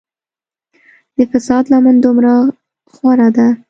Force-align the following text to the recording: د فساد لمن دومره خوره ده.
د 1.15 1.17
فساد 1.31 1.63
لمن 1.71 1.95
دومره 2.05 2.33
خوره 2.93 3.27
ده. 3.35 3.47